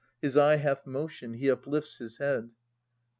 [0.19, 1.35] His eye hath motion.
[1.35, 2.49] He uplifts his head.